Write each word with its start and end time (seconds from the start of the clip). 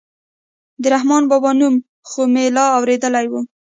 د 0.81 0.83
رحمان 0.93 1.23
بابا 1.31 1.51
نوم 1.59 1.75
خو 2.09 2.21
مې 2.33 2.45
لا 2.55 2.65
اورېدلى 2.77 3.25
و. 3.29 3.33